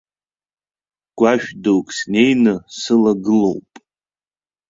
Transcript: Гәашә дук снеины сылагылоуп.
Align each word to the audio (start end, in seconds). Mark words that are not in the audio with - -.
Гәашә 1.19 1.49
дук 1.63 1.87
снеины 1.97 2.53
сылагылоуп. 2.79 3.69